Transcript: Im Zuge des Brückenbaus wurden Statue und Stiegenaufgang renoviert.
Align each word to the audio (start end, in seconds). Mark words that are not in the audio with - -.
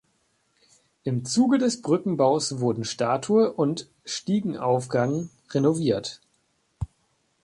Im 1.03 1.25
Zuge 1.25 1.59
des 1.59 1.83
Brückenbaus 1.83 2.59
wurden 2.59 2.85
Statue 2.85 3.51
und 3.53 3.87
Stiegenaufgang 4.03 5.29
renoviert. 5.51 6.21